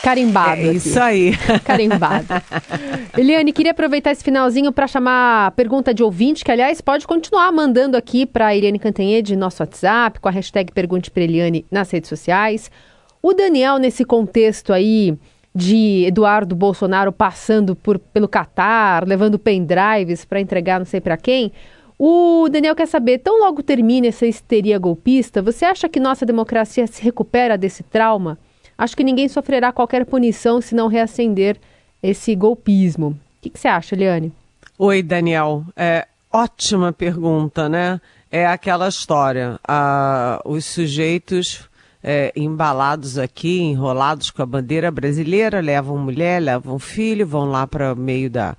Carimbado. 0.04 0.62
É 0.62 0.74
isso 0.74 1.00
aí. 1.00 1.34
Carimbado. 1.64 2.28
Eliane, 3.18 3.54
queria 3.54 3.72
aproveitar 3.72 4.12
esse 4.12 4.24
finalzinho 4.24 4.72
para 4.72 4.88
chamar 4.88 5.48
a 5.48 5.52
pergunta 5.52 5.94
de 5.94 6.04
ouvinte, 6.04 6.44
que 6.44 6.52
aliás 6.52 6.82
pode 6.82 7.06
continuar 7.06 7.52
mandando 7.52 7.96
aqui 7.96 8.26
para 8.26 8.56
Eliane 8.56 8.80
Cantanhede, 8.80 9.36
nosso 9.36 9.62
WhatsApp, 9.62 10.20
com 10.20 10.28
a 10.28 10.32
hashtag 10.32 10.72
Pergunte 10.74 11.12
para 11.12 11.24
Eliane 11.24 11.66
nas 11.72 11.92
redes 11.92 12.10
sociais. 12.10 12.72
O 13.22 13.34
Daniel, 13.34 13.78
nesse 13.78 14.04
contexto 14.04 14.74
aí 14.74 15.18
de 15.54 16.06
Eduardo 16.06 16.56
Bolsonaro 16.56 17.12
passando 17.12 17.76
por, 17.76 17.98
pelo 18.00 18.28
Catar, 18.28 19.08
levando 19.08 19.40
pendrives 19.40 20.26
para 20.26 20.40
entregar 20.40 20.80
não 20.80 20.86
sei 20.86 21.02
para 21.02 21.18
quem, 21.18 21.52
o 21.98 22.48
Daniel 22.50 22.76
quer 22.76 22.88
saber, 22.88 23.18
tão 23.18 23.42
logo 23.42 23.62
termina 23.62 24.08
essa 24.08 24.26
histeria 24.26 24.80
golpista, 24.80 25.42
você 25.42 25.66
acha 25.66 25.90
que 25.90 26.00
nossa 26.00 26.26
democracia 26.26 26.88
se 26.88 27.04
recupera 27.04 27.58
desse 27.58 27.84
trauma? 27.84 28.38
Acho 28.78 28.96
que 28.96 29.04
ninguém 29.04 29.28
sofrerá 29.28 29.74
qualquer 29.74 30.06
punição 30.06 30.62
se 30.62 30.74
não 30.74 30.88
reacender 30.88 31.58
esse 32.02 32.34
golpismo. 32.36 33.10
O 33.10 33.16
que, 33.42 33.50
que 33.50 33.60
você 33.60 33.68
acha, 33.68 33.96
Eliane? 33.96 34.32
Oi, 34.78 35.04
Daniel. 35.04 35.66
É, 35.76 36.08
ótima 36.32 36.94
pergunta, 36.94 37.68
né? 37.68 38.00
É 38.32 38.48
aquela 38.48 38.88
história. 38.88 39.60
Ah, 39.68 40.42
os 40.46 40.64
sujeitos 40.64 41.69
é, 42.04 42.32
embalados 42.36 43.18
aqui, 43.18 43.60
enrolados 43.60 44.32
com 44.32 44.42
a 44.42 44.46
bandeira 44.46 44.90
brasileira, 44.90 45.60
levam 45.60 45.98
mulher, 45.98 46.42
levam 46.42 46.80
filho, 46.80 47.28
vão 47.28 47.46
lá 47.46 47.68
para 47.68 47.94
meio 47.94 48.30
da, 48.30 48.56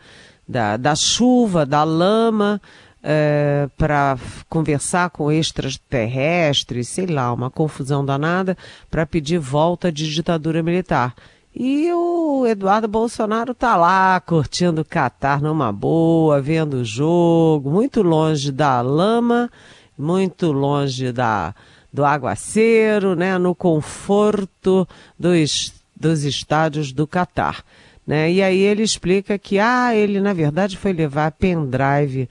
da, 0.47 0.77
da 0.77 0.95
chuva, 0.95 1.65
da 1.65 1.83
lama, 1.83 2.61
é, 3.03 3.69
para 3.79 4.19
conversar 4.49 5.11
com 5.11 5.33
extraterrestres, 5.33 6.89
sei 6.89 7.07
lá, 7.07 7.33
uma 7.33 7.51
confusão 7.51 8.05
danada, 8.05 8.57
para 8.91 9.07
pedir 9.07 9.39
volta 9.39 9.91
de 9.91 10.13
ditadura 10.13 10.63
militar. 10.63 11.15
E 11.55 11.93
o 11.93 12.47
Eduardo 12.47 12.87
Bolsonaro 12.87 13.55
tá 13.55 13.77
lá 13.77 14.21
curtindo 14.21 14.83
o 14.83 14.85
Catar 14.85 15.43
numa 15.43 15.73
boa, 15.73 16.41
vendo 16.41 16.75
o 16.75 16.85
jogo, 16.85 17.71
muito 17.71 18.03
longe 18.03 18.53
da 18.53 18.81
lama, 18.81 19.51
muito 19.99 20.53
longe 20.53 21.11
da, 21.11 21.53
do 21.93 22.05
aguaceiro, 22.05 23.15
né, 23.15 23.37
no 23.39 23.55
conforto 23.55 24.87
dos, 25.19 25.73
dos 25.95 26.25
estádios 26.25 26.93
do 26.93 27.07
Catar. 27.07 27.65
Né? 28.07 28.33
E 28.33 28.43
aí 28.43 28.59
ele 28.59 28.83
explica 28.83 29.39
que 29.39 29.59
ah, 29.59 29.95
ele 29.95 30.21
na 30.21 30.33
verdade 30.33 30.77
foi 30.77 30.93
levar 30.93 31.33
pendrive 31.33 32.29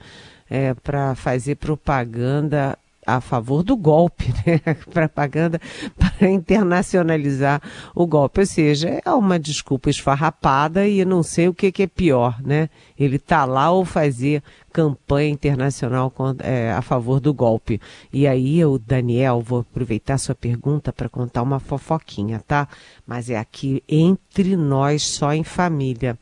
é, 0.48 0.74
para 0.74 1.14
fazer 1.14 1.56
propaganda 1.56 2.76
a 3.16 3.20
favor 3.20 3.62
do 3.62 3.76
golpe, 3.76 4.32
né? 4.46 4.74
propaganda 4.92 5.60
para 5.96 6.30
internacionalizar 6.30 7.60
o 7.94 8.06
golpe. 8.06 8.40
Ou 8.40 8.46
seja, 8.46 9.00
é 9.04 9.10
uma 9.10 9.38
desculpa 9.38 9.90
esfarrapada 9.90 10.86
e 10.86 11.04
não 11.04 11.22
sei 11.22 11.48
o 11.48 11.54
que, 11.54 11.72
que 11.72 11.82
é 11.84 11.86
pior, 11.86 12.40
né? 12.42 12.68
Ele 12.98 13.18
tá 13.18 13.44
lá 13.44 13.70
ou 13.70 13.84
fazer 13.84 14.42
campanha 14.72 15.30
internacional 15.30 16.12
é, 16.40 16.72
a 16.72 16.82
favor 16.82 17.20
do 17.20 17.34
golpe. 17.34 17.80
E 18.12 18.26
aí 18.26 18.58
eu, 18.58 18.78
Daniel, 18.78 19.40
vou 19.40 19.60
aproveitar 19.60 20.18
sua 20.18 20.34
pergunta 20.34 20.92
para 20.92 21.08
contar 21.08 21.42
uma 21.42 21.58
fofoquinha, 21.58 22.42
tá? 22.46 22.68
Mas 23.06 23.30
é 23.30 23.36
aqui 23.36 23.82
entre 23.88 24.56
nós, 24.56 25.02
só 25.02 25.32
em 25.32 25.44
família. 25.44 26.18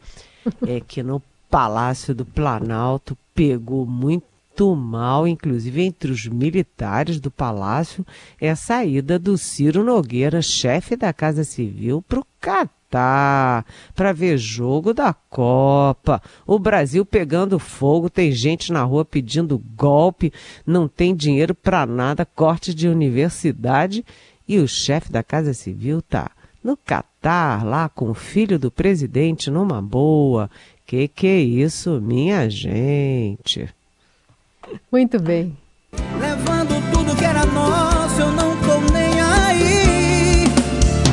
É 0.66 0.81
que 0.81 1.03
no 1.03 1.22
Palácio 1.51 2.14
do 2.14 2.24
Planalto 2.24 3.16
pegou 3.35 3.87
muito 3.87 4.38
mal, 4.75 5.27
inclusive 5.27 5.83
entre 5.83 6.11
os 6.11 6.27
militares 6.27 7.21
do 7.21 7.31
palácio, 7.31 8.05
é 8.40 8.51
a 8.51 8.57
saída 8.57 9.18
do 9.18 9.37
Ciro 9.37 9.85
Nogueira, 9.85 10.40
chefe 10.42 10.97
da 10.97 11.12
Casa 11.12 11.44
Civil, 11.44 12.03
para 12.03 12.21
o 12.21 12.27
Catar, 12.40 13.64
para 13.94 14.12
ver 14.12 14.38
jogo 14.38 14.94
da 14.94 15.12
Copa. 15.12 16.23
O 16.47 16.59
Brasil 16.59 17.05
pegando 17.05 17.59
fogo, 17.59 18.09
tem 18.09 18.33
gente 18.33 18.73
na 18.73 18.83
rua 18.83 19.05
pedindo 19.05 19.62
golpe, 19.77 20.33
não 20.66 20.88
tem 20.88 21.14
dinheiro 21.14 21.55
para 21.55 21.87
nada, 21.87 22.25
corte 22.25 22.75
de 22.75 22.88
universidade 22.88 24.05
e 24.49 24.59
o 24.59 24.66
chefe 24.66 25.12
da 25.12 25.23
Casa 25.23 25.53
Civil 25.53 26.01
tá 26.01 26.31
no 26.64 26.77
Catar, 26.77 27.64
lá 27.64 27.88
com 27.88 28.11
o 28.11 28.14
filho 28.14 28.59
do 28.59 28.71
presidente 28.71 29.51
numa 29.51 29.81
boa. 29.81 30.51
Que 30.87 31.07
que 31.07 31.27
é 31.27 31.38
isso, 31.38 32.01
minha 32.01 32.49
gente? 32.49 33.68
Muito 34.90 35.20
bem. 35.20 35.57
Levando 36.18 36.92
tudo 36.92 37.16
que 37.16 37.24
era 37.24 37.44
nosso, 37.46 38.20
eu 38.20 38.33
não 38.33 38.57
tô 38.57 38.92
nem 38.92 39.20
aí. 39.20 40.44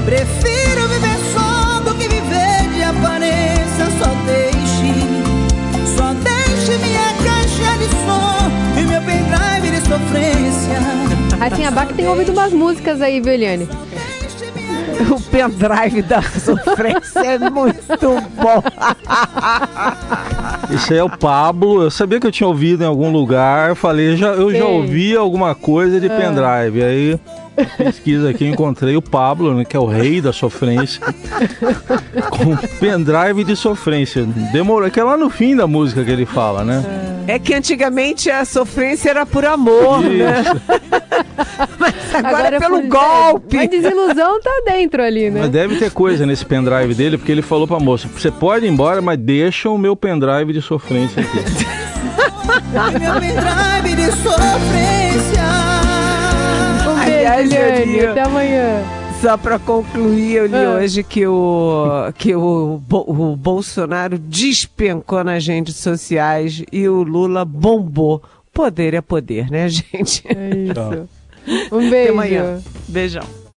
Prefiro 0.05 0.87
viver 0.87 1.17
só 1.33 1.79
do 1.81 1.95
que 1.95 2.07
viver 2.07 2.69
de 2.73 2.83
aparência. 2.83 3.85
Só 3.99 4.09
deixe, 4.25 4.93
só 5.95 6.13
deixe 6.13 6.77
minha 6.77 7.13
caixa 7.23 7.77
de 7.77 7.89
som 8.05 8.79
e 8.79 8.85
meu 8.85 9.01
pendrive 9.01 9.71
de 9.71 9.87
sofrência. 9.87 10.79
Assim, 11.45 11.65
a 11.65 11.71
Bach 11.71 11.91
tem 11.93 12.07
ouvido 12.07 12.31
umas 12.31 12.53
músicas 12.53 13.01
aí, 13.01 13.19
viu, 13.19 13.33
Eliane? 13.33 13.67
o 15.11 15.19
pendrive 15.29 16.01
da 16.01 16.21
sofrência 16.21 17.19
é 17.19 17.49
muito 17.49 17.81
bom. 18.35 18.63
Isso 20.71 20.93
aí 20.93 20.99
é 20.99 21.03
o 21.03 21.09
Pablo. 21.09 21.83
Eu 21.83 21.91
sabia 21.91 22.19
que 22.19 22.27
eu 22.27 22.31
tinha 22.31 22.47
ouvido 22.47 22.83
em 22.83 22.87
algum 22.87 23.11
lugar. 23.11 23.69
Eu 23.69 23.75
falei, 23.75 24.15
já, 24.15 24.33
eu 24.33 24.53
já 24.53 24.65
ouvi 24.65 25.15
alguma 25.15 25.53
coisa 25.55 25.99
de 25.99 26.07
ah. 26.07 26.17
pendrive. 26.17 26.83
Aí 26.83 27.19
pesquisa 27.77 28.29
aqui, 28.29 28.45
encontrei 28.45 28.95
o 28.97 29.01
Pablo, 29.01 29.53
né, 29.53 29.63
que 29.63 29.77
é 29.77 29.79
o 29.79 29.85
rei 29.85 30.19
da 30.19 30.33
sofrência, 30.33 31.01
com 32.29 32.55
pendrive 32.79 33.43
de 33.43 33.55
sofrência. 33.55 34.25
Demorou, 34.51 34.89
que 34.91 34.99
é 34.99 35.03
lá 35.03 35.15
no 35.15 35.29
fim 35.29 35.55
da 35.55 35.65
música 35.65 36.03
que 36.03 36.11
ele 36.11 36.25
fala, 36.25 36.63
né? 36.63 36.83
É 37.27 37.39
que 37.39 37.53
antigamente 37.53 38.29
a 38.29 38.45
sofrência 38.45 39.09
era 39.09 39.25
por 39.25 39.45
amor, 39.45 40.01
né? 40.01 40.41
Isso. 40.41 40.53
né? 40.53 40.61
Mas 41.79 41.94
agora, 42.17 42.37
agora 42.37 42.55
é 42.55 42.59
pelo 42.59 42.81
golpe. 42.83 43.57
A 43.57 43.65
desilusão 43.65 44.39
tá 44.41 44.61
dentro 44.65 45.03
ali, 45.03 45.29
né? 45.29 45.41
Mas 45.41 45.49
deve 45.49 45.75
ter 45.77 45.91
coisa 45.91 46.25
nesse 46.25 46.45
pendrive 46.45 46.93
dele, 46.93 47.17
porque 47.17 47.31
ele 47.31 47.41
falou 47.41 47.67
pra 47.67 47.79
moça: 47.79 48.07
você 48.07 48.31
pode 48.31 48.65
ir 48.65 48.69
embora, 48.69 49.01
mas 49.01 49.17
deixa 49.17 49.69
o 49.69 49.77
meu 49.77 49.95
pendrive 49.95 50.53
de 50.53 50.61
sofrência 50.61 51.21
aqui. 51.21 51.37
meu 52.99 53.13
pendrive 53.13 53.95
de 53.95 54.11
sofrência. 54.17 55.45
Aliás, 57.01 57.51
Eliane, 57.51 57.99
até 58.05 58.21
amanhã. 58.21 58.83
Só 59.21 59.37
para 59.37 59.57
concluir, 59.57 60.33
eu 60.33 60.45
li 60.45 60.55
ah. 60.55 60.77
hoje 60.77 61.03
que, 61.03 61.25
o, 61.25 62.11
que 62.17 62.35
o, 62.35 62.81
o 62.91 63.35
Bolsonaro 63.35 64.19
despencou 64.19 65.23
nas 65.23 65.47
redes 65.47 65.77
sociais 65.77 66.63
e 66.71 66.87
o 66.87 67.01
Lula 67.01 67.43
bombou. 67.45 68.21
Poder 68.53 68.93
é 68.93 69.01
poder, 69.01 69.49
né, 69.49 69.67
gente? 69.69 70.23
É 70.27 70.49
isso. 70.55 71.09
Um 71.71 71.89
beijo. 71.89 71.95
Até 71.95 72.09
amanhã. 72.09 72.61
Beijão. 72.87 73.44